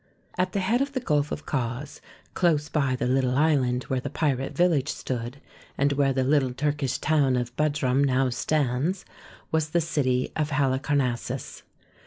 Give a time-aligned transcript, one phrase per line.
[0.35, 2.01] At the head of the Gulf of Cos,
[2.33, 5.39] close by the little island where the pirate village stood,
[5.77, 9.05] and where the little Turkish town of Budrum now stands,
[9.51, 11.61] was the city of Halicarnassus.